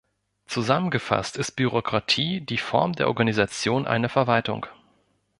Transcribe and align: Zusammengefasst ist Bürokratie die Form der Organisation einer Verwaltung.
Zusammengefasst 0.47 1.37
ist 1.37 1.51
Bürokratie 1.51 2.41
die 2.43 2.57
Form 2.57 2.93
der 2.93 3.07
Organisation 3.07 3.85
einer 3.85 4.09
Verwaltung. 4.09 4.65